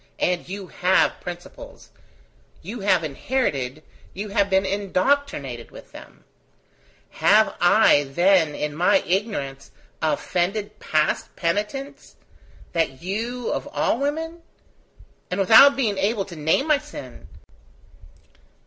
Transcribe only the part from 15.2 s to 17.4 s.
And without being able to name my sin!